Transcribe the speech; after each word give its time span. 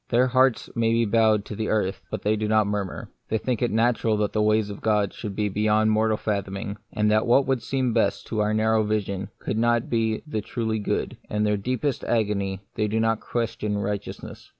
Their 0.09 0.25
hearts 0.25 0.67
may 0.75 0.91
be 0.93 1.05
bowed 1.05 1.41
down 1.43 1.43
to 1.43 1.55
the 1.55 1.67
earth, 1.69 2.01
but 2.09 2.23
they 2.23 2.35
do 2.35 2.47
not 2.47 2.65
murmur; 2.65 3.11
they 3.29 3.37
think 3.37 3.61
it 3.61 3.69
natural 3.69 4.17
that 4.17 4.33
the 4.33 4.41
ways 4.41 4.71
of 4.71 4.81
God 4.81 5.13
should 5.13 5.35
be 5.35 5.47
beyond 5.47 5.91
mortal 5.91 6.17
fathoming, 6.17 6.77
and 6.91 7.11
that 7.11 7.27
what 7.27 7.45
would 7.45 7.61
seem 7.61 7.93
best 7.93 8.25
to 8.25 8.39
our 8.39 8.51
narrow 8.51 8.81
vision 8.81 9.29
could 9.37 9.59
not 9.59 9.91
be 9.91 10.23
the 10.25 10.41
truly 10.41 10.79
good; 10.79 11.17
in 11.29 11.43
their 11.43 11.55
deepest 11.55 12.03
agony, 12.05 12.61
they 12.73 12.87
do 12.87 12.99
not 12.99 13.19
question 13.19 13.77
righteousness. 13.77 14.49